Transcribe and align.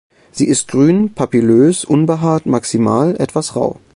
Sie 0.31 0.47
ist 0.47 0.67
grün, 0.67 1.13
papillös, 1.13 1.85
unbehaart, 1.85 2.47
maximal 2.47 3.15
etwas 3.19 3.55
rau. 3.55 3.79